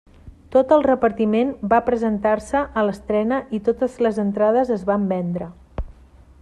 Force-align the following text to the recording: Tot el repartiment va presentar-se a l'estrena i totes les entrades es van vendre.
Tot 0.53 0.71
el 0.77 0.85
repartiment 0.85 1.51
va 1.73 1.81
presentar-se 1.89 2.63
a 2.83 2.87
l'estrena 2.87 3.41
i 3.59 3.61
totes 3.69 4.01
les 4.07 4.19
entrades 4.27 4.75
es 4.79 4.87
van 4.93 5.09
vendre. 5.13 5.55